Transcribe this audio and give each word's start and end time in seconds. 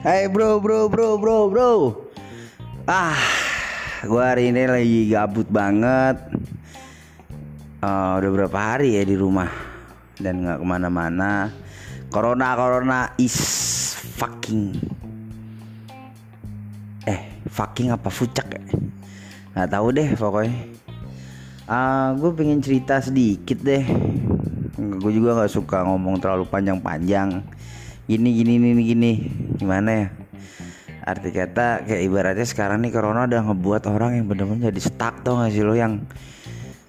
Hai 0.00 0.32
bro 0.32 0.56
bro 0.64 0.88
bro 0.88 1.20
bro 1.20 1.52
bro. 1.52 1.72
Ah 2.88 3.20
Gua 4.08 4.32
hari 4.32 4.48
ini 4.48 4.64
lagi 4.64 5.12
gabut 5.12 5.44
banget. 5.52 6.16
Uh, 7.84 8.16
Udah 8.16 8.30
berapa 8.32 8.58
hari 8.60 8.96
ya 8.96 9.04
di 9.04 9.12
rumah 9.12 9.52
Dan 10.16 10.48
gak 10.48 10.56
ke 10.56 10.64
mana-mana. 10.64 11.52
Corona 12.08 12.56
corona 12.56 13.12
is 13.20 13.36
fucking. 14.16 14.72
Eh 17.04 17.44
fucking 17.52 17.92
apa? 17.92 18.08
Fucek 18.08 18.56
ya? 18.56 18.64
Gak 19.52 19.68
tahu 19.68 19.92
deh 19.92 20.16
pokoknya. 20.16 20.64
Uh, 21.68 21.76
ah, 21.76 22.06
Gue 22.16 22.32
pengen 22.32 22.64
cerita 22.64 23.04
sedikit 23.04 23.60
deh. 23.60 23.84
Gue 24.80 25.12
juga 25.12 25.44
gak 25.44 25.52
suka 25.52 25.84
ngomong 25.84 26.16
terlalu 26.24 26.48
panjang-panjang 26.48 27.59
gini 28.10 28.42
gini 28.42 28.52
gini 28.58 28.82
gini. 28.82 29.12
Gimana 29.62 29.90
ya? 29.94 30.06
Arti 31.06 31.30
kata 31.30 31.86
kayak 31.86 32.02
ibaratnya 32.02 32.46
sekarang 32.46 32.82
nih 32.82 32.90
corona 32.90 33.30
udah 33.30 33.46
ngebuat 33.46 33.86
orang 33.86 34.18
yang 34.18 34.26
bener-bener 34.26 34.74
jadi 34.74 34.80
stuck 34.82 35.22
tau 35.22 35.38
gak 35.38 35.54
sih 35.54 35.62
lo? 35.62 35.78
Yang 35.78 36.10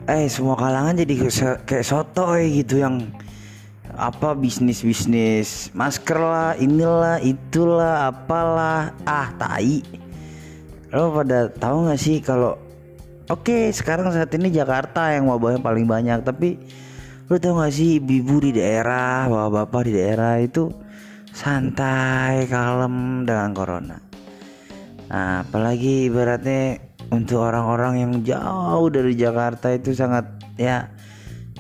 eh 0.10 0.26
semua 0.26 0.58
kalangan 0.58 0.98
jadi 0.98 1.14
kayak 1.62 1.86
sotoy 1.86 2.66
gitu. 2.66 2.82
Yang 2.82 3.14
apa 3.94 4.34
bisnis 4.34 4.82
bisnis 4.82 5.70
masker 5.78 6.18
lah 6.18 6.58
inilah 6.58 7.22
itulah 7.22 8.10
apalah. 8.10 8.98
Ah 9.06 9.30
tai. 9.38 9.86
Lo 10.90 11.14
pada 11.14 11.48
tahu 11.54 11.86
nggak 11.86 12.00
sih 12.02 12.18
kalau 12.20 12.58
oke 13.32 13.48
okay, 13.48 13.72
sekarang 13.72 14.12
saat 14.12 14.34
ini 14.36 14.52
Jakarta 14.52 15.14
yang 15.16 15.32
wabahnya 15.32 15.64
paling 15.64 15.88
banyak 15.88 16.20
tapi 16.26 16.60
lo 17.32 17.40
tau 17.40 17.64
gak 17.64 17.72
sih 17.72 18.04
ibu 18.04 18.44
di 18.44 18.52
daerah 18.52 19.24
bapak-bapak 19.32 19.88
di 19.88 19.94
daerah 19.96 20.36
itu 20.44 20.68
santai 21.32 22.46
kalem 22.48 23.24
dengan 23.24 23.52
corona. 23.56 23.98
Nah, 25.12 25.44
apalagi 25.44 26.08
ibaratnya 26.08 26.80
untuk 27.12 27.44
orang-orang 27.44 27.94
yang 28.00 28.14
jauh 28.24 28.88
dari 28.88 29.12
Jakarta 29.20 29.76
itu 29.76 29.92
sangat 29.92 30.24
ya 30.56 30.88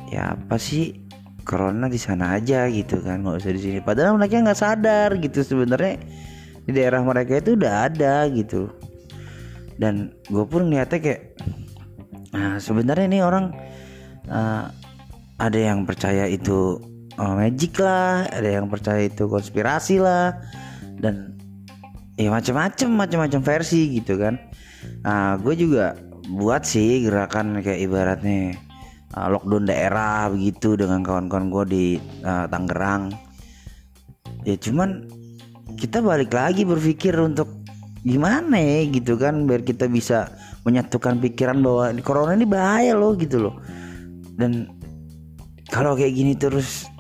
ya 0.07 0.35
apa 0.35 0.55
sih 0.55 0.95
corona 1.43 1.91
di 1.91 1.99
sana 1.99 2.39
aja 2.39 2.67
gitu 2.71 3.03
kan 3.03 3.23
nggak 3.23 3.43
usah 3.43 3.51
di 3.51 3.61
sini. 3.61 3.79
Padahal 3.83 4.15
mereka 4.15 4.39
nggak 4.39 4.59
sadar 4.59 5.19
gitu 5.19 5.43
sebenarnya 5.43 5.99
di 6.63 6.71
daerah 6.71 7.03
mereka 7.03 7.43
itu 7.43 7.59
udah 7.59 7.91
ada 7.91 8.27
gitu. 8.31 8.71
Dan 9.75 10.15
gue 10.29 10.45
pun 10.47 10.71
niatnya 10.71 10.99
kayak 11.01 11.21
nah 12.31 12.55
sebenarnya 12.63 13.11
ini 13.11 13.19
orang 13.19 13.51
uh, 14.31 14.71
ada 15.35 15.59
yang 15.59 15.83
percaya 15.83 16.29
itu 16.31 16.79
oh, 17.21 17.37
magic 17.37 17.77
lah 17.77 18.25
ada 18.33 18.49
yang 18.49 18.65
percaya 18.65 19.05
itu 19.05 19.29
konspirasi 19.29 20.01
lah 20.01 20.33
dan 20.97 21.37
ya 22.17 22.33
macam-macam 22.33 22.89
macam-macam 23.07 23.41
versi 23.45 24.01
gitu 24.01 24.17
kan. 24.17 24.41
Nah 25.05 25.37
gue 25.37 25.53
juga 25.53 25.93
buat 26.33 26.65
sih 26.65 27.05
gerakan 27.05 27.61
kayak 27.61 27.81
ibaratnya 27.85 28.57
uh, 29.13 29.27
lockdown 29.29 29.69
daerah 29.69 30.29
begitu 30.33 30.73
dengan 30.77 31.05
kawan-kawan 31.05 31.53
gue 31.53 31.65
di 31.69 31.85
uh, 32.25 32.45
Tangerang. 32.49 33.13
Ya 34.45 34.57
cuman 34.57 35.05
kita 35.77 36.01
balik 36.01 36.33
lagi 36.33 36.65
berpikir 36.65 37.13
untuk 37.17 37.49
gimana 38.01 38.57
ya 38.57 38.89
gitu 38.89 39.13
kan 39.17 39.45
biar 39.45 39.61
kita 39.61 39.85
bisa 39.85 40.33
menyatukan 40.65 41.21
pikiran 41.21 41.61
bahwa 41.61 41.93
corona 42.01 42.33
ini 42.33 42.45
bahaya 42.49 42.93
loh 42.97 43.13
gitu 43.17 43.49
loh. 43.49 43.55
Dan 44.37 44.69
kalau 45.69 45.95
kayak 45.95 46.13
gini 46.13 46.33
terus 46.35 46.90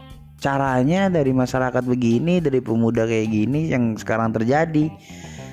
caranya 0.41 1.07
dari 1.07 1.31
masyarakat 1.31 1.85
begini 1.85 2.41
dari 2.41 2.59
pemuda 2.59 3.05
kayak 3.05 3.29
gini 3.29 3.69
yang 3.69 3.93
sekarang 3.93 4.33
terjadi 4.33 4.89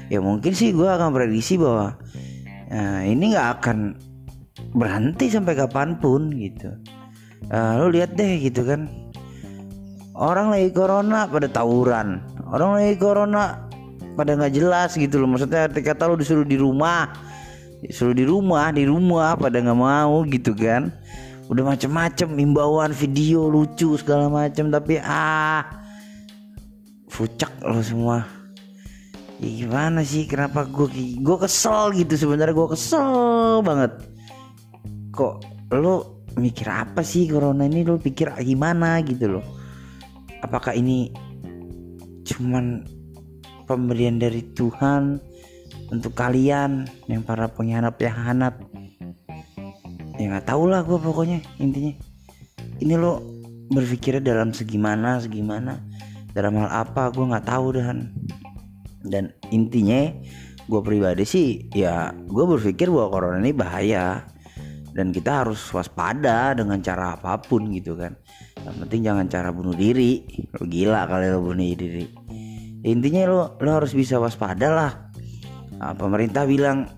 ya 0.08 0.18
mungkin 0.24 0.56
sih 0.56 0.72
gue 0.72 0.88
akan 0.88 1.12
prediksi 1.12 1.60
bahwa 1.60 1.92
uh, 2.72 3.00
ini 3.04 3.36
nggak 3.36 3.48
akan 3.60 3.94
berhenti 4.72 5.28
sampai 5.28 5.54
kapan 5.54 6.00
pun 6.00 6.32
gitu. 6.34 6.72
Uh, 7.52 7.84
lo 7.84 7.92
lihat 7.92 8.16
deh 8.16 8.40
gitu 8.42 8.64
kan. 8.64 8.88
Orang 10.18 10.50
lagi 10.50 10.74
corona 10.74 11.30
pada 11.30 11.46
tawuran. 11.46 12.18
Orang 12.50 12.80
lagi 12.80 12.98
corona 12.98 13.68
pada 14.18 14.34
nggak 14.34 14.56
jelas 14.56 14.98
gitu 14.98 15.22
loh. 15.22 15.30
Maksudnya 15.30 15.70
arti 15.70 15.84
kata 15.84 16.10
lo 16.10 16.18
disuruh 16.18 16.42
di 16.42 16.58
rumah 16.58 17.28
disuruh 17.78 18.14
di 18.14 18.26
rumah 18.26 18.74
di 18.74 18.82
rumah 18.82 19.38
pada 19.38 19.62
nggak 19.62 19.78
mau 19.78 20.26
gitu 20.26 20.50
kan 20.50 20.90
udah 21.48 21.64
macem-macem 21.64 22.28
imbauan 22.36 22.92
video 22.92 23.48
lucu 23.48 23.96
segala 23.96 24.28
macem 24.28 24.68
tapi 24.68 25.00
ah 25.00 25.64
fucak 27.08 27.50
lo 27.64 27.80
semua. 27.80 28.20
Ya 29.40 29.64
gimana 29.64 30.04
sih 30.04 30.28
kenapa 30.28 30.68
gue 30.68 30.90
gue 31.18 31.36
kesel 31.40 31.96
gitu 31.96 32.14
sebenarnya 32.20 32.52
gue 32.52 32.68
kesel 32.76 33.64
banget. 33.64 33.92
Kok 35.14 35.34
lo 35.72 36.26
mikir 36.36 36.68
apa 36.68 37.00
sih 37.00 37.24
corona 37.26 37.64
ini? 37.64 37.80
Lo 37.80 37.96
pikir 37.96 38.28
gimana 38.44 39.00
gitu 39.00 39.40
loh. 39.40 39.46
Apakah 40.44 40.76
ini 40.76 41.08
cuman 42.28 42.84
pemberian 43.64 44.20
dari 44.20 44.44
Tuhan 44.52 45.16
untuk 45.88 46.12
kalian 46.12 46.84
yang 47.08 47.24
para 47.24 47.48
pengkhianat-pengkhianat 47.48 48.67
ya 50.18 50.26
nggak 50.34 50.46
tau 50.50 50.66
lah 50.66 50.82
gue 50.82 50.98
pokoknya 50.98 51.38
intinya. 51.62 51.94
Ini 52.82 52.94
lo 52.98 53.22
berpikirnya 53.70 54.34
dalam 54.34 54.50
segimana 54.50 55.22
segimana 55.22 55.78
dalam 56.34 56.58
hal 56.58 56.70
apa 56.86 57.14
gue 57.14 57.24
nggak 57.24 57.46
tahu 57.46 57.66
dan. 57.78 58.10
Dan 58.98 59.30
intinya 59.54 60.10
gue 60.68 60.80
pribadi 60.84 61.24
sih 61.24 61.70
ya 61.72 62.12
gue 62.12 62.44
berpikir 62.44 62.90
bahwa 62.90 63.08
corona 63.14 63.38
ini 63.38 63.54
bahaya. 63.54 64.26
Dan 64.90 65.14
kita 65.14 65.46
harus 65.46 65.62
waspada 65.70 66.58
dengan 66.58 66.82
cara 66.82 67.14
apa 67.14 67.38
pun 67.38 67.70
gitu 67.70 67.94
kan. 67.94 68.18
Yang 68.66 68.76
penting 68.82 69.00
jangan 69.06 69.26
cara 69.30 69.48
bunuh 69.54 69.78
diri. 69.78 70.26
Lo 70.58 70.66
gila 70.66 71.06
kali 71.06 71.30
lo 71.30 71.38
bunuh 71.38 71.62
diri. 71.78 72.10
Intinya 72.82 73.22
lo 73.30 73.54
lo 73.62 73.70
harus 73.70 73.94
bisa 73.94 74.18
waspada 74.18 74.66
lah. 74.74 74.92
Nah, 75.78 75.94
pemerintah 75.94 76.42
bilang 76.42 76.97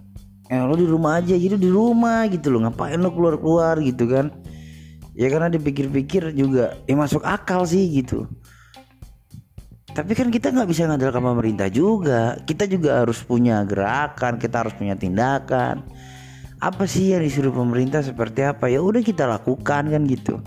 eh 0.51 0.59
lo 0.59 0.75
di 0.75 0.83
rumah 0.83 1.23
aja 1.23 1.39
jadi 1.39 1.55
di 1.55 1.71
rumah 1.71 2.27
gitu 2.27 2.51
loh. 2.51 2.67
Ngapain 2.67 2.99
lo 2.99 3.15
keluar 3.15 3.39
keluar 3.39 3.75
gitu 3.79 4.11
kan. 4.11 4.35
Ya 5.15 5.31
karena 5.31 5.47
dipikir-pikir 5.47 6.35
juga 6.35 6.75
ya 6.91 6.95
masuk 6.99 7.23
akal 7.23 7.63
sih 7.63 7.87
gitu. 8.03 8.27
Tapi 9.95 10.15
kan 10.15 10.31
kita 10.31 10.51
nggak 10.51 10.67
bisa 10.71 10.91
ngandalkan 10.91 11.23
pemerintah 11.23 11.71
juga. 11.71 12.35
Kita 12.43 12.67
juga 12.67 13.07
harus 13.07 13.23
punya 13.23 13.63
gerakan 13.63 14.43
kita 14.43 14.67
harus 14.67 14.75
punya 14.75 14.99
tindakan. 14.99 15.87
Apa 16.59 16.85
sih 16.85 17.15
yang 17.15 17.23
disuruh 17.23 17.55
pemerintah 17.55 18.03
seperti 18.03 18.43
apa? 18.43 18.67
Ya 18.67 18.83
udah 18.83 19.07
kita 19.07 19.31
lakukan 19.31 19.87
kan 19.87 20.03
gitu. 20.11 20.43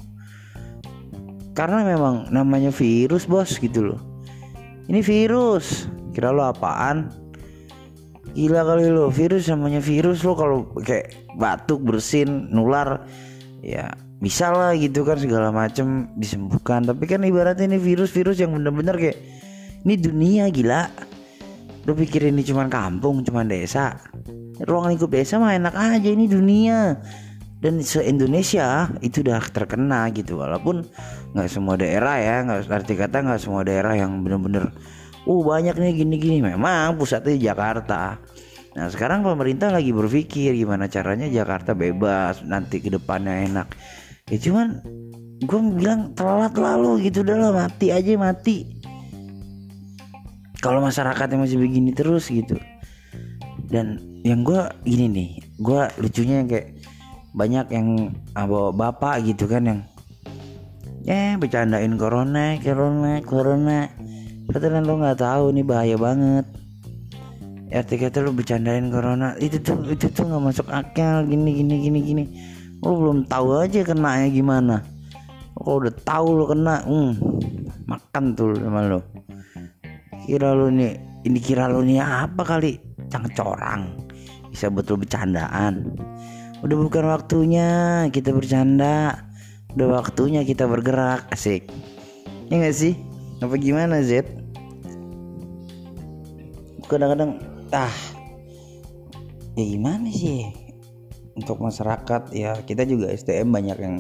Karena 1.55 1.85
memang 1.85 2.27
namanya 2.27 2.75
virus 2.75 3.23
bos 3.23 3.55
gitu 3.55 3.93
loh. 3.93 4.01
Ini 4.91 4.99
virus 4.99 5.87
kira 6.11 6.35
lo 6.35 6.43
apaan 6.43 7.22
Gila 8.33 8.65
kali 8.65 8.89
lo 8.89 9.13
virus 9.13 9.45
namanya 9.53 9.77
virus 9.77 10.25
lo 10.25 10.33
kalau 10.33 10.65
kayak 10.81 11.29
batuk 11.37 11.85
bersin 11.85 12.49
nular 12.49 13.05
ya 13.61 13.93
bisa 14.23 14.49
lah 14.55 14.71
gitu 14.73 15.03
kan 15.03 15.19
segala 15.19 15.51
macem 15.51 16.07
disembuhkan. 16.15 16.81
Tapi 16.87 17.03
kan 17.05 17.21
ibaratnya 17.27 17.67
ini 17.67 17.77
virus-virus 17.77 18.39
yang 18.39 18.55
bener-bener 18.55 18.95
kayak 18.95 19.19
ini 19.83 19.93
dunia 19.99 20.47
gila. 20.47 20.87
Lo 21.83 21.91
pikir 21.91 22.31
ini 22.31 22.39
cuman 22.47 22.71
kampung 22.71 23.27
cuman 23.27 23.51
desa? 23.51 23.99
Ruang 24.63 24.95
lingkup 24.95 25.11
desa 25.11 25.37
mah 25.43 25.53
enak 25.59 25.75
aja 25.75 26.07
ini 26.07 26.31
dunia. 26.31 26.95
Dan 27.59 27.83
se 27.83 28.03
Indonesia 28.03 28.91
itu 29.03 29.23
udah 29.23 29.39
terkena 29.51 30.07
gitu 30.11 30.39
walaupun 30.39 30.83
nggak 31.31 31.47
semua 31.47 31.79
daerah 31.79 32.19
ya 32.19 32.35
nggak 32.43 32.67
arti 32.67 32.95
kata 32.95 33.23
nggak 33.23 33.39
semua 33.39 33.63
daerah 33.63 33.95
yang 33.95 34.19
bener-bener 34.19 34.71
uh 35.27 35.41
banyak 35.43 35.75
nih 35.75 35.93
gini-gini. 36.03 36.39
Memang 36.43 36.95
pusatnya 36.99 37.53
Jakarta. 37.53 38.19
Nah 38.73 38.89
sekarang 38.89 39.21
pemerintah 39.21 39.69
lagi 39.69 39.93
berpikir 39.93 40.57
gimana 40.57 40.89
caranya 40.89 41.29
Jakarta 41.29 41.77
bebas 41.77 42.41
nanti 42.41 42.81
ke 42.81 42.89
depannya 42.89 43.45
enak. 43.45 43.67
Ya 44.31 44.37
cuman 44.41 44.81
gue 45.43 45.59
bilang 45.77 46.15
telat 46.17 46.57
lalu 46.57 47.09
gitu. 47.09 47.21
Udah 47.21 47.37
lah 47.37 47.51
mati 47.53 47.93
aja 47.93 48.17
mati. 48.17 48.81
Kalau 50.63 50.79
masyarakatnya 50.79 51.43
masih 51.43 51.59
begini 51.59 51.91
terus 51.91 52.31
gitu. 52.31 52.55
Dan 53.67 54.13
yang 54.23 54.47
gue 54.47 54.63
gini 54.87 55.05
nih 55.11 55.29
gue 55.59 55.81
lucunya 55.99 56.39
yang 56.41 56.47
kayak 56.47 56.67
banyak 57.35 57.65
yang 57.75 57.87
bawa 58.31 58.71
bapak 58.71 59.27
gitu 59.27 59.51
kan 59.51 59.67
yang 59.67 59.79
eh 61.03 61.35
bercandain 61.35 61.91
corona 61.99 62.55
corona 62.63 63.19
corona 63.19 63.91
Padahal 64.49 64.83
lo 64.83 64.93
nggak 64.99 65.19
tahu 65.19 65.45
nih 65.55 65.65
bahaya 65.65 65.95
banget. 65.97 66.45
RT 67.73 67.91
kata 67.97 68.21
lo 68.21 68.35
bercandain 68.35 68.93
corona 68.93 69.33
itu 69.41 69.57
tuh 69.57 69.81
itu 69.89 70.05
tuh 70.13 70.29
nggak 70.29 70.43
masuk 70.43 70.67
akal 70.69 71.25
gini 71.25 71.63
gini 71.63 71.75
gini 71.89 71.99
gini. 72.03 72.23
Lo 72.83 72.99
belum 72.99 73.25
tahu 73.25 73.65
aja 73.65 73.81
kena 73.81 74.23
ya 74.23 74.27
gimana. 74.29 74.83
Kalau 75.53 75.79
udah 75.79 75.93
tahu 76.03 76.27
lo 76.37 76.45
kena, 76.49 76.83
hmm, 76.83 77.11
makan 77.87 78.23
tuh 78.35 78.57
sama 78.57 78.81
lo. 78.85 78.99
Kira 80.27 80.53
lo 80.53 80.69
nih 80.69 81.13
ini 81.23 81.39
kira 81.39 81.71
lo 81.71 81.79
nih 81.81 82.03
apa 82.03 82.43
kali 82.43 82.75
cangcorang 83.07 83.87
bisa 84.51 84.69
betul 84.69 85.01
bercandaan 85.01 85.95
udah 86.63 86.77
bukan 86.77 87.05
waktunya 87.09 87.69
kita 88.11 88.31
bercanda 88.31 89.23
udah 89.75 89.99
waktunya 89.99 90.45
kita 90.45 90.69
bergerak 90.69 91.25
asik 91.33 91.67
ya 92.51 92.61
gak 92.61 92.75
sih 92.75 92.93
apa 93.43 93.59
gimana 93.59 93.99
Z 93.99 94.23
kadang-kadang 96.87 97.41
ah 97.73 97.95
ya 99.57 99.65
gimana 99.65 100.07
sih? 100.13 100.49
Untuk 101.33 101.57
masyarakat 101.57 102.29
ya 102.29 102.53
kita 102.61 102.85
juga 102.85 103.09
STM 103.09 103.49
banyak 103.49 103.77
yang 103.81 103.95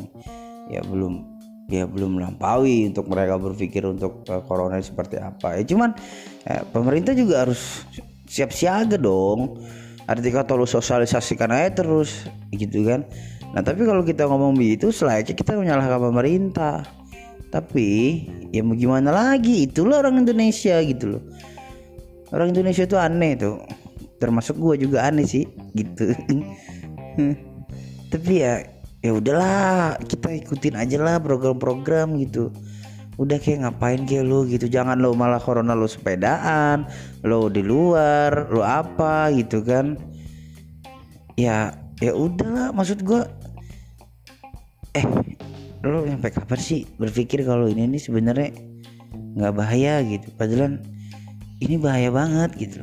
ya 0.69 0.85
belum 0.85 1.25
ya 1.65 1.89
belum 1.89 2.21
melampaui 2.21 2.93
untuk 2.93 3.09
mereka 3.09 3.41
berpikir 3.41 3.81
untuk 3.89 4.21
uh, 4.29 4.45
corona 4.45 4.77
seperti 4.77 5.17
apa. 5.17 5.57
Ya 5.57 5.65
cuman 5.65 5.97
eh, 6.45 6.61
pemerintah 6.69 7.17
juga 7.17 7.47
harus 7.47 7.81
siap 8.29 8.53
siaga 8.53 9.01
dong. 9.01 9.57
Artinya 10.05 10.43
kalau 10.45 10.67
sosialisasikan 10.67 11.49
aja 11.49 11.81
terus 11.81 12.29
gitu 12.53 12.85
kan. 12.85 13.07
Nah 13.57 13.65
tapi 13.65 13.87
kalau 13.87 14.05
kita 14.05 14.29
ngomong 14.29 14.53
begitu 14.53 14.93
selayaknya 14.93 15.33
kita 15.33 15.57
menyalahkan 15.57 16.01
pemerintah 16.01 16.85
tapi 17.53 18.25
ya 18.49 18.65
mau 18.65 18.73
gimana 18.73 19.13
lagi? 19.13 19.69
Itulah 19.69 20.01
orang 20.01 20.25
Indonesia 20.25 20.81
gitu 20.81 21.17
loh. 21.17 21.23
Orang 22.33 22.49
Indonesia 22.49 22.89
itu 22.89 22.97
aneh 22.97 23.37
tuh. 23.37 23.61
Termasuk 24.17 24.57
gue 24.57 24.89
juga 24.89 25.05
aneh 25.05 25.29
sih 25.29 25.45
gitu. 25.77 26.17
Tapi 28.11 28.33
ya 28.41 28.65
ya 29.05 29.11
udahlah 29.13 30.01
kita 30.01 30.33
ikutin 30.33 30.81
aja 30.81 30.97
lah 30.97 31.21
program-program 31.21 32.17
gitu. 32.25 32.49
Udah 33.21 33.37
kayak 33.37 33.69
ngapain 33.69 34.01
kayak 34.09 34.25
lu 34.25 34.49
gitu? 34.49 34.65
Jangan 34.65 34.97
lo 34.97 35.13
malah 35.13 35.37
corona 35.37 35.77
lo 35.77 35.85
sepedaan 35.85 36.89
lo 37.21 37.53
di 37.53 37.61
luar 37.61 38.49
lo 38.49 38.65
apa 38.65 39.29
gitu 39.29 39.61
kan. 39.61 39.93
Ya 41.37 41.77
ya 42.01 42.17
udahlah 42.17 42.73
maksud 42.73 43.05
gue 43.05 43.21
eh 44.97 45.05
lo 45.83 46.07
sampai 46.07 46.31
kapan 46.31 46.59
sih 46.59 46.81
berpikir 46.95 47.43
kalau 47.43 47.67
ini 47.67 47.85
nih 47.91 48.01
sebenarnya 48.01 48.55
nggak 49.35 49.53
bahaya 49.53 49.99
gitu. 50.07 50.31
Padahal 50.39 50.79
ini 51.59 51.75
bahaya 51.79 52.09
banget 52.11 52.51
gitu 52.55 52.79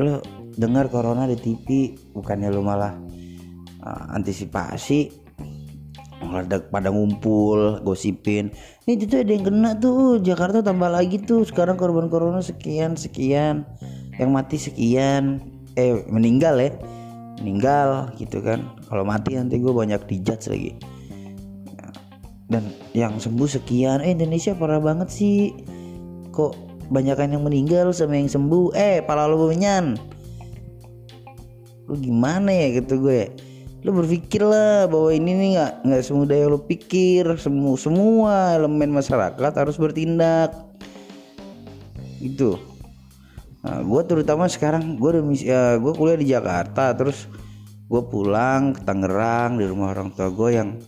lo 0.00 0.24
dengar 0.56 0.88
corona 0.88 1.28
di 1.28 1.36
TV 1.36 1.96
bukannya 2.16 2.48
lo 2.48 2.64
malah 2.64 2.96
uh, 3.84 4.04
antisipasi 4.16 5.12
pada 6.22 6.64
pada 6.70 6.88
ngumpul 6.88 7.82
gosipin. 7.84 8.48
Ini 8.86 8.94
itu 8.96 9.20
ada 9.20 9.28
yang 9.28 9.44
kena 9.44 9.70
tuh 9.76 10.22
Jakarta 10.22 10.64
tambah 10.64 10.88
lagi 10.88 11.20
tuh. 11.20 11.44
Sekarang 11.44 11.76
korban 11.76 12.08
corona 12.08 12.40
sekian 12.40 12.96
sekian. 12.96 13.66
Yang 14.16 14.30
mati 14.30 14.56
sekian. 14.56 15.42
Eh 15.76 16.06
meninggal 16.08 16.56
ya. 16.62 16.70
Meninggal 17.42 18.14
gitu 18.16 18.38
kan. 18.38 18.64
Kalau 18.86 19.02
mati 19.04 19.34
nanti 19.34 19.58
gue 19.58 19.74
banyak 19.74 19.98
dijudge 20.08 20.46
lagi 20.48 20.72
dan 22.52 22.68
yang 22.92 23.16
sembuh 23.16 23.48
sekian. 23.48 24.04
Eh 24.04 24.12
Indonesia 24.12 24.52
parah 24.52 24.78
banget 24.78 25.08
sih. 25.08 25.56
Kok 26.28 26.52
banyakan 26.92 27.40
yang 27.40 27.42
meninggal 27.48 27.96
sama 27.96 28.20
yang 28.20 28.28
sembuh? 28.28 28.76
Eh 28.76 29.00
pala 29.00 29.24
lo 29.24 29.48
menyan 29.48 29.96
lu 31.90 31.98
gimana 31.98 32.48
ya 32.52 32.78
gitu 32.78 33.02
gue? 33.02 33.32
Lu 33.82 33.90
berpikir 33.90 34.46
lah 34.46 34.86
bahwa 34.86 35.10
ini 35.10 35.34
nih 35.34 35.48
nggak 35.58 35.72
nggak 35.88 36.02
semudah 36.06 36.36
yang 36.38 36.50
lu 36.54 36.60
pikir. 36.62 37.26
Semua 37.40 37.74
semua 37.74 38.34
elemen 38.54 38.94
masyarakat 38.94 39.52
harus 39.56 39.76
bertindak. 39.80 40.54
Itu 42.22 42.60
nah, 43.66 43.82
gue 43.82 44.02
terutama 44.06 44.46
sekarang 44.46 44.98
gue 44.98 45.08
udah 45.10 45.24
ya, 45.38 45.62
gue 45.78 45.92
kuliah 45.94 46.18
di 46.18 46.28
Jakarta 46.30 46.94
terus 46.94 47.26
gue 47.90 48.02
pulang 48.08 48.72
ke 48.72 48.80
Tangerang 48.86 49.58
di 49.58 49.66
rumah 49.68 49.92
orang 49.92 50.14
tua 50.14 50.30
gue 50.30 50.50
yang 50.54 50.78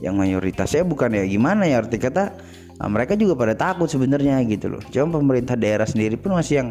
yang 0.00 0.16
mayoritasnya 0.16 0.82
bukan 0.82 1.12
ya 1.12 1.24
gimana 1.28 1.68
ya 1.68 1.84
arti 1.84 2.00
kata 2.00 2.32
nah, 2.80 2.88
mereka 2.88 3.14
juga 3.16 3.36
pada 3.36 3.52
takut 3.52 3.86
sebenarnya 3.86 4.40
gitu 4.48 4.72
loh. 4.72 4.82
Cuma 4.88 5.20
pemerintah 5.20 5.54
daerah 5.54 5.84
sendiri 5.84 6.16
pun 6.16 6.32
masih 6.32 6.64
yang 6.64 6.68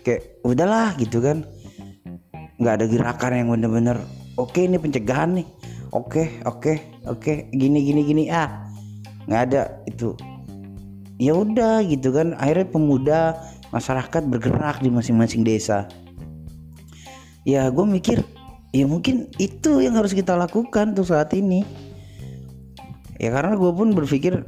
kayak 0.00 0.40
udahlah 0.40 0.96
gitu 0.96 1.20
kan. 1.20 1.44
Nggak 2.60 2.74
ada 2.80 2.86
gerakan 2.88 3.32
yang 3.36 3.48
bener-bener 3.52 3.96
oke 4.40 4.56
ini 4.56 4.80
pencegahan 4.80 5.40
nih. 5.40 5.46
Oke 5.92 6.40
oke 6.48 7.04
oke 7.04 7.52
gini 7.52 7.78
gini 7.84 8.00
gini 8.08 8.24
ah. 8.32 8.64
Nggak 9.28 9.40
ada 9.52 9.62
itu. 9.84 10.16
Ya 11.20 11.36
udah 11.36 11.84
gitu 11.84 12.16
kan 12.16 12.32
akhirnya 12.40 12.66
pemuda 12.72 13.20
masyarakat 13.76 14.22
bergerak 14.24 14.80
di 14.80 14.88
masing-masing 14.88 15.44
desa. 15.44 15.84
Ya 17.44 17.68
gue 17.68 17.84
mikir 17.84 18.24
ya 18.72 18.88
mungkin 18.88 19.28
itu 19.36 19.84
yang 19.84 20.00
harus 20.00 20.16
kita 20.16 20.32
lakukan 20.32 20.96
tuh 20.96 21.04
saat 21.04 21.34
ini 21.36 21.66
ya 23.20 23.28
karena 23.28 23.52
gue 23.52 23.70
pun 23.76 23.92
berpikir 23.92 24.40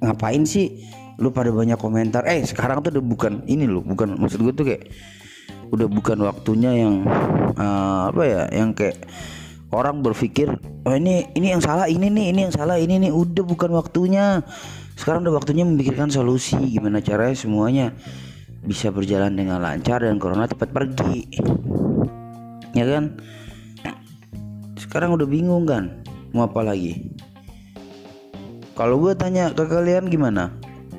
ngapain 0.00 0.42
sih 0.48 0.88
lu 1.20 1.28
pada 1.28 1.52
banyak 1.52 1.76
komentar? 1.76 2.24
Eh 2.24 2.40
sekarang 2.48 2.80
tuh 2.80 2.96
udah 2.96 3.04
bukan 3.04 3.44
ini 3.44 3.68
loh 3.68 3.84
bukan 3.84 4.16
maksud 4.16 4.40
gue 4.40 4.54
tuh 4.56 4.64
kayak 4.64 4.88
udah 5.72 5.88
bukan 5.88 6.24
waktunya 6.24 6.84
yang 6.84 7.04
uh, 7.56 8.08
apa 8.08 8.22
ya 8.24 8.42
yang 8.52 8.72
kayak 8.72 8.96
orang 9.72 10.04
berpikir 10.04 10.52
oh 10.84 10.92
ini 10.96 11.32
ini 11.32 11.52
yang 11.52 11.64
salah 11.64 11.88
ini 11.88 12.12
nih 12.12 12.32
ini 12.32 12.40
yang 12.48 12.54
salah 12.54 12.80
ini 12.80 12.96
nih. 12.96 13.12
Udah 13.12 13.44
bukan 13.44 13.76
waktunya. 13.76 14.40
Sekarang 14.92 15.24
udah 15.24 15.40
waktunya 15.40 15.64
memikirkan 15.64 16.12
solusi 16.12 16.56
gimana 16.68 17.00
caranya 17.00 17.36
semuanya 17.36 17.86
bisa 18.62 18.92
berjalan 18.92 19.34
dengan 19.34 19.58
lancar 19.58 20.04
dan 20.04 20.20
corona 20.20 20.44
cepat 20.48 20.68
pergi. 20.72 21.28
Ya 22.76 22.84
kan? 22.88 23.16
Sekarang 24.76 25.16
udah 25.16 25.24
bingung 25.24 25.64
kan 25.64 26.04
mau 26.32 26.48
apa 26.48 26.64
lagi 26.64 27.12
kalau 28.72 28.96
gue 29.04 29.12
tanya 29.12 29.52
ke 29.52 29.64
kalian 29.68 30.08
gimana? 30.08 30.48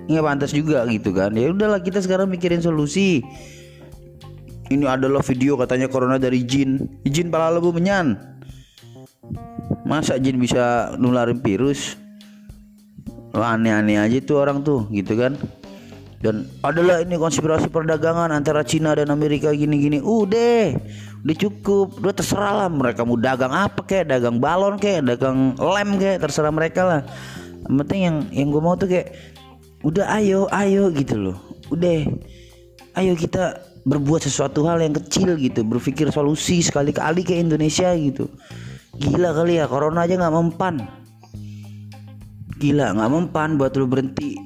Nggak 0.06 0.24
pantas 0.24 0.52
juga 0.54 0.86
gitu 0.92 1.16
kan. 1.16 1.34
Ya 1.34 1.50
udahlah 1.50 1.82
kita 1.82 2.04
sekarang 2.04 2.30
mikirin 2.30 2.62
solusi. 2.62 3.24
Ini 4.70 4.86
adalah 4.88 5.22
video 5.26 5.58
katanya 5.58 5.90
corona 5.90 6.22
dari 6.22 6.44
jin. 6.46 6.86
Jin 7.08 7.34
pala 7.34 7.54
lebu 7.54 7.74
menyan. 7.74 8.20
Masa 9.84 10.20
jin 10.22 10.38
bisa 10.38 10.96
nularin 11.00 11.40
virus? 11.42 11.98
Aneh-aneh 13.34 13.98
aja 13.98 14.18
tuh 14.22 14.38
orang 14.46 14.62
tuh 14.62 14.86
gitu 14.94 15.18
kan? 15.18 15.34
Dan 16.24 16.48
adalah 16.64 17.04
ini 17.04 17.20
konspirasi 17.20 17.68
perdagangan 17.68 18.32
antara 18.32 18.64
Cina 18.64 18.96
dan 18.96 19.12
Amerika 19.12 19.52
gini-gini. 19.52 20.00
Udah 20.00 20.78
udah 21.26 21.36
cukup. 21.36 22.00
Udah 22.00 22.14
terserah 22.16 22.54
lah 22.64 22.68
mereka 22.72 23.04
mau 23.04 23.20
dagang 23.20 23.52
apa 23.52 23.84
kayak 23.84 24.14
dagang 24.14 24.40
balon 24.40 24.80
kayak 24.80 25.04
dagang 25.04 25.58
lem 25.60 25.90
kayak 26.00 26.24
terserah 26.24 26.54
mereka 26.54 26.82
lah 26.86 27.02
yang 27.68 27.78
penting 27.84 28.02
yang 28.04 28.18
yang 28.32 28.48
gue 28.52 28.62
mau 28.62 28.76
tuh 28.76 28.90
kayak 28.92 29.16
udah 29.84 30.06
ayo 30.20 30.48
ayo 30.52 30.92
gitu 30.92 31.16
loh. 31.16 31.38
Udah 31.72 32.08
ayo 33.00 33.14
kita 33.16 33.60
berbuat 33.84 34.24
sesuatu 34.24 34.64
hal 34.68 34.80
yang 34.84 34.96
kecil 34.96 35.36
gitu. 35.40 35.64
Berpikir 35.64 36.12
solusi 36.12 36.64
sekali-kali 36.64 37.24
ke 37.24 37.36
Indonesia 37.40 37.92
gitu. 37.96 38.28
Gila 39.00 39.34
kali 39.34 39.58
ya 39.58 39.66
corona 39.66 40.06
aja 40.06 40.20
nggak 40.20 40.36
mempan. 40.36 40.76
Gila 42.60 42.96
nggak 42.96 43.12
mempan 43.12 43.56
buat 43.58 43.74
lu 43.76 43.90
berhenti 43.90 44.38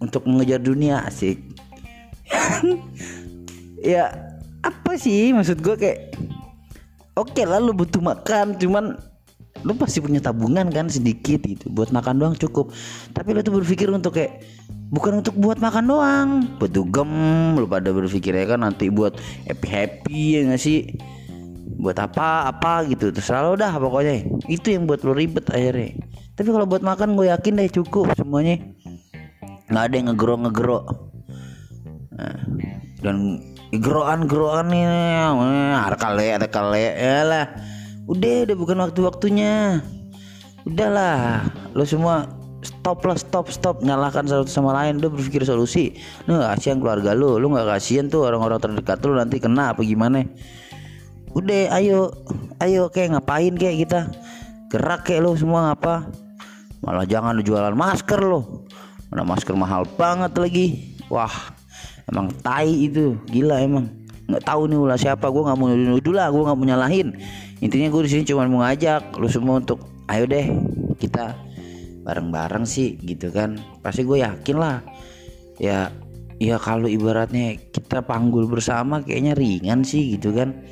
untuk 0.00 0.26
mengejar 0.26 0.62
dunia 0.62 1.06
asik. 1.06 1.38
Ya 3.80 4.12
apa 4.60 5.00
sih 5.00 5.32
maksud 5.32 5.64
gue 5.64 5.72
kayak 5.72 6.12
oke 7.16 7.32
okay 7.32 7.48
lah 7.48 7.56
lu 7.64 7.72
butuh 7.72 8.00
makan 8.04 8.60
cuman 8.60 9.00
lu 9.66 9.76
pasti 9.76 10.00
punya 10.00 10.20
tabungan 10.22 10.68
kan 10.72 10.88
sedikit 10.88 11.44
gitu. 11.44 11.68
Buat 11.70 11.92
makan 11.92 12.20
doang 12.20 12.34
cukup. 12.36 12.72
Tapi 13.12 13.36
lu 13.36 13.40
tuh 13.44 13.54
berpikir 13.60 13.88
untuk 13.92 14.16
kayak 14.16 14.44
bukan 14.92 15.20
untuk 15.20 15.36
buat 15.36 15.60
makan 15.60 15.84
doang. 15.88 16.28
Buat 16.58 16.72
dugem 16.72 17.10
lu 17.56 17.66
pada 17.68 17.92
berpikir 17.92 18.34
ya 18.34 18.44
kan 18.44 18.64
nanti 18.64 18.88
buat 18.88 19.16
happy 19.46 19.68
happy 19.68 20.20
ya 20.36 20.40
gak 20.50 20.60
sih? 20.60 20.96
Buat 21.80 22.00
apa 22.00 22.50
apa 22.50 22.88
gitu. 22.88 23.12
Terserah 23.12 23.48
lo 23.48 23.56
dah 23.56 23.72
pokoknya. 23.76 24.26
Itu 24.48 24.72
yang 24.72 24.88
buat 24.88 25.04
lo 25.04 25.12
ribet 25.12 25.48
akhirnya. 25.48 25.96
Tapi 26.36 26.48
kalau 26.48 26.64
buat 26.64 26.80
makan 26.80 27.16
gue 27.16 27.28
yakin 27.28 27.60
deh 27.60 27.68
cukup 27.68 28.12
semuanya. 28.16 28.60
Nggak 29.70 29.84
ada 29.86 29.94
yang 29.94 30.06
ngegero 30.10 30.34
ngegero 30.34 30.78
nah, 32.10 32.36
dan 33.00 33.16
geroan 33.70 34.26
geroan 34.26 34.66
nih 34.74 34.82
ada 35.78 35.94
kale 35.94 36.26
ada 36.34 36.48
kale 36.50 36.84
ya 36.98 37.22
lah 37.22 37.46
udah 38.10 38.50
udah 38.50 38.56
bukan 38.58 38.76
waktu 38.82 39.00
waktunya 39.06 39.78
udahlah 40.66 41.46
lo 41.78 41.86
semua 41.86 42.26
stop 42.60 43.06
lah 43.06 43.16
stop 43.16 43.46
stop. 43.48 43.76
Nyalakan 43.80 44.28
satu 44.28 44.44
sama 44.50 44.76
lain 44.76 45.00
udah 45.00 45.10
berpikir 45.14 45.46
solusi. 45.46 45.96
Lu 46.28 46.36
gak 46.36 46.58
kasihan 46.58 46.78
keluarga 46.82 47.16
lu 47.16 47.40
lu 47.40 47.48
gak 47.54 47.70
kasihan 47.70 48.10
tuh 48.10 48.28
orang-orang 48.28 48.60
terdekat 48.60 48.98
lu 49.06 49.16
nanti 49.16 49.40
kena 49.40 49.72
apa 49.72 49.80
gimana? 49.86 50.26
Udah 51.32 51.78
ayo 51.78 52.10
ayo 52.58 52.90
kayak 52.90 53.16
ngapain 53.16 53.54
kayak 53.54 53.86
kita? 53.86 54.00
Gerak 54.68 55.06
kayak 55.08 55.24
lu 55.24 55.38
semua 55.38 55.70
ngapa? 55.70 56.10
Malah 56.84 57.06
jangan 57.08 57.32
lu 57.38 57.42
jualan 57.46 57.72
masker 57.72 58.20
lo. 58.20 58.66
Mana 59.08 59.24
masker 59.24 59.54
mahal 59.56 59.86
banget 59.96 60.34
lagi. 60.36 60.66
Wah 61.08 61.32
emang 62.10 62.28
tai 62.42 62.90
itu. 62.90 63.16
Gila 63.30 63.62
emang. 63.62 63.88
Nggak 64.28 64.46
tahu 64.46 64.70
nih 64.70 64.78
ulah 64.78 64.98
siapa 64.98 65.26
gue 65.26 65.42
nggak 65.42 65.58
mau 65.58 65.66
nuduh 65.70 66.14
lah 66.14 66.30
gue 66.30 66.42
nggak 66.44 66.58
mau 66.58 66.66
nyalahin 66.66 67.08
intinya 67.60 67.88
gue 67.92 68.02
di 68.08 68.10
sini 68.10 68.22
cuma 68.24 68.48
mau 68.48 68.64
ngajak 68.64 69.20
lu 69.20 69.28
semua 69.28 69.60
untuk 69.60 69.84
ayo 70.08 70.24
deh 70.24 70.48
kita 70.96 71.36
bareng-bareng 72.04 72.64
sih 72.64 72.96
gitu 73.00 73.30
kan. 73.30 73.60
Pasti 73.84 74.02
gue 74.02 74.24
yakin 74.24 74.56
lah. 74.58 74.82
Ya 75.60 75.92
ya 76.40 76.56
kalau 76.56 76.88
ibaratnya 76.88 77.60
kita 77.70 78.00
panggul 78.00 78.48
bersama 78.48 79.04
kayaknya 79.04 79.36
ringan 79.36 79.84
sih 79.84 80.16
gitu 80.16 80.32
kan. 80.32 80.66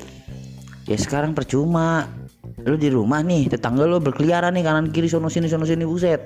Ya 0.89 0.97
sekarang 0.97 1.37
percuma. 1.37 2.09
Lu 2.65 2.75
di 2.75 2.91
rumah 2.91 3.23
nih 3.23 3.47
tetangga 3.47 3.87
lu 3.87 4.03
berkeliaran 4.03 4.51
nih 4.51 4.65
kanan 4.67 4.91
kiri 4.91 5.07
sono 5.07 5.31
sini 5.31 5.47
sono 5.47 5.63
sini 5.63 5.87
buset. 5.87 6.19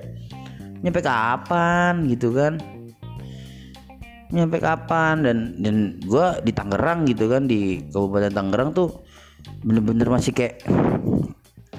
Nyampe 0.82 1.04
kapan 1.04 2.10
gitu 2.10 2.34
kan. 2.34 2.58
Nyampe 4.34 4.58
kapan 4.58 5.22
dan 5.22 5.38
dan 5.62 5.76
gue 6.02 6.26
di 6.42 6.52
Tangerang 6.56 7.06
gitu 7.06 7.30
kan 7.30 7.46
di 7.46 7.86
Kabupaten 7.86 8.34
Tangerang 8.34 8.74
tuh 8.74 9.03
bener-bener 9.64 10.08
masih 10.12 10.36
kayak 10.36 10.64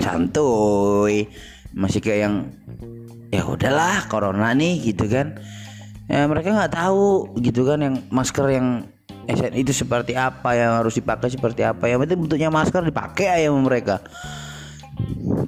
santuy. 0.00 1.28
Masih 1.74 1.98
kayak 1.98 2.20
yang 2.28 2.34
ya 3.34 3.42
udahlah 3.44 4.06
corona 4.06 4.54
nih 4.54 4.80
gitu 4.92 5.10
kan. 5.10 5.38
Ya 6.06 6.28
mereka 6.28 6.52
nggak 6.52 6.74
tahu 6.76 7.34
gitu 7.40 7.64
kan 7.64 7.80
yang 7.80 7.96
masker 8.12 8.46
yang 8.52 8.86
SN 9.24 9.56
itu 9.56 9.72
seperti 9.72 10.12
apa 10.12 10.52
yang 10.52 10.84
harus 10.84 10.94
dipakai 11.00 11.32
seperti 11.32 11.64
apa. 11.64 11.88
Yang 11.88 12.06
penting 12.06 12.18
bentuknya 12.28 12.48
masker 12.52 12.84
dipakai 12.84 13.26
aja 13.26 13.48
sama 13.48 13.60
mereka. 13.64 14.04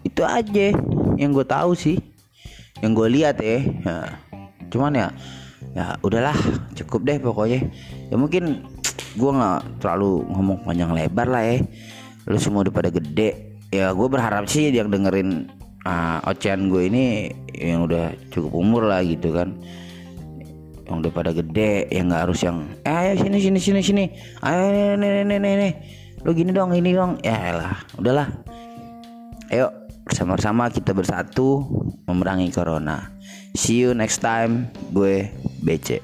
Itu 0.02 0.24
aja 0.24 0.72
yang 1.20 1.30
gue 1.32 1.46
tahu 1.46 1.76
sih 1.76 2.00
yang 2.80 2.96
gue 2.96 3.08
lihat 3.08 3.40
ya. 3.40 3.60
ya 3.62 3.96
cuman 4.66 4.92
ya 4.92 5.08
ya 5.76 5.94
udahlah 6.00 6.36
cukup 6.72 7.04
deh 7.04 7.18
pokoknya. 7.20 7.68
Ya 8.08 8.16
mungkin 8.16 8.64
gue 9.16 9.30
nggak 9.32 9.80
terlalu 9.80 10.24
ngomong 10.32 10.64
panjang 10.64 10.92
lebar 10.92 11.28
lah 11.28 11.44
ya 11.44 11.60
lu 12.26 12.38
semua 12.38 12.66
udah 12.66 12.74
pada 12.74 12.90
gede. 12.90 13.58
Ya 13.74 13.90
gue 13.90 14.08
berharap 14.10 14.46
sih 14.46 14.70
yang 14.70 14.90
dengerin 14.90 15.50
uh, 15.86 16.22
ocehan 16.26 16.70
gue 16.70 16.86
ini 16.86 17.30
yang 17.54 17.86
udah 17.86 18.14
cukup 18.30 18.52
umur 18.54 18.82
lah 18.86 19.02
gitu 19.02 19.34
kan. 19.34 19.54
Yang 20.86 20.96
udah 21.06 21.12
pada 21.14 21.30
gede 21.34 21.90
yang 21.90 22.10
nggak 22.10 22.22
harus 22.30 22.40
yang 22.46 22.66
eh 22.86 22.94
ayo 22.94 23.12
sini 23.18 23.38
sini 23.42 23.58
sini 23.58 23.80
sini. 23.82 24.04
Ayo 24.42 24.94
nih 24.98 25.26
nih 25.26 25.38
nih 25.38 25.54
nih 25.58 25.72
lu 26.26 26.30
gini 26.34 26.50
dong 26.50 26.74
ini 26.74 26.90
dong. 26.94 27.18
Ya 27.22 27.54
lah 27.54 27.74
udahlah. 27.98 28.28
Ayo 29.50 29.70
bersama-sama 30.06 30.70
kita 30.70 30.94
bersatu 30.94 31.66
memerangi 32.06 32.50
corona. 32.54 33.10
See 33.58 33.82
you 33.82 33.94
next 33.94 34.22
time 34.22 34.70
gue 34.94 35.26
BC 35.64 35.98